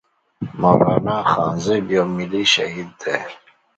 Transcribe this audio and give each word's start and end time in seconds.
مولانا 0.61 1.17
خانزيب 1.31 1.85
يو 1.97 2.05
ملي 2.17 2.43
شهيد 2.53 2.89
دی 3.01 3.17